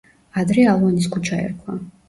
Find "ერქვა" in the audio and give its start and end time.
1.45-1.81